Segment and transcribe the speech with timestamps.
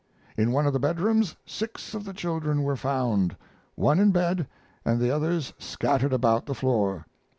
[0.35, 3.37] In one of the bedrooms six of the children were found,
[3.75, 4.47] one in bed
[4.83, 7.05] and the others scattered about the floor.